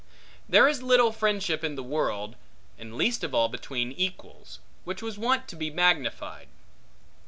There 0.49 0.67
is 0.67 0.81
little 0.81 1.11
friendship 1.11 1.63
in 1.63 1.75
the 1.75 1.83
world, 1.83 2.35
and 2.79 2.95
least 2.97 3.23
of 3.23 3.35
all 3.35 3.49
between 3.49 3.91
equals, 3.91 4.59
which 4.83 5.03
was 5.03 5.19
wont 5.19 5.47
to 5.49 5.55
be 5.55 5.69
magnified. 5.69 6.47